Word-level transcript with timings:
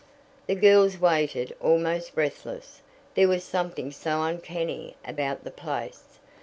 The 0.47 0.55
girls 0.55 0.97
waited 0.97 1.55
almost 1.61 2.15
breathless 2.15 2.81
there 3.13 3.27
was 3.27 3.43
something 3.43 3.91
so 3.91 4.23
uncanny 4.23 4.95
about 5.05 5.43
the 5.43 5.51
place. 5.51 6.17